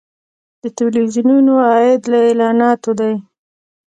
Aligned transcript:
د 0.61 0.63
تلویزیونونو 0.77 1.53
عاید 1.69 2.01
له 2.11 2.17
اعلاناتو 2.27 2.91
دی 2.99 3.13